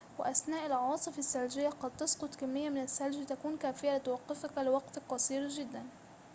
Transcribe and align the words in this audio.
وأثناء 0.17 0.65
العواصف 0.65 1.19
الثلجية 1.19 1.69
قد 1.69 1.91
تسقط 1.97 2.35
كمية 2.35 2.69
من 2.69 2.81
الثلج 2.81 3.25
تكون 3.25 3.57
كافية 3.57 3.97
لتوقفك 3.97 4.57
لوقت 4.57 4.99
قصير 5.09 5.47
جداً 5.47 5.83